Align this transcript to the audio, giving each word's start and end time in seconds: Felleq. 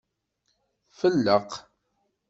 Felleq. 0.99 1.49